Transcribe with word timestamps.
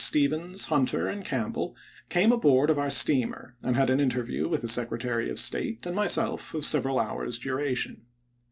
Stephens, 0.03 0.65
Hnnter, 0.65 1.07
and 1.13 1.23
Campbell, 1.23 1.75
came 2.09 2.31
aboard 2.31 2.71
of 2.71 2.79
our 2.79 2.89
steamer, 2.89 3.55
and 3.63 3.75
had 3.75 3.91
an 3.91 3.99
interview 3.99 4.47
with 4.47 4.61
the 4.61 4.67
Secretary 4.67 5.29
of 5.29 5.37
State 5.37 5.85
and 5.85 5.95
myself 5.95 6.55
of 6.55 6.65
several 6.65 6.97
hours' 6.99 7.37
duration. 7.37 8.01